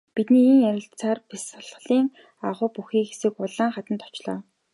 Бид 0.15 0.29
ийн 0.41 0.59
ярилцсаар 0.69 1.19
бясалгалын 1.29 2.07
агуй 2.47 2.69
бүхий 2.75 3.03
хэсэг 3.09 3.33
улаан 3.43 3.71
хаданд 3.75 4.01
очлоо. 4.07 4.39